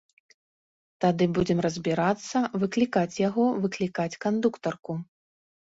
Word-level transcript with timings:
Тады 1.05 1.27
будзем 1.39 1.59
разбірацца, 1.67 2.37
выклікаць 2.65 3.09
яго, 3.27 3.45
выклікаць 3.69 4.13
кандуктарку. 4.29 5.03